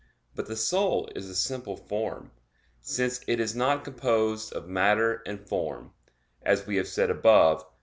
[0.33, 2.31] But the soul is a simple form;
[2.81, 5.93] since it is not composed of matter and form,
[6.41, 7.67] as we have said above (Q.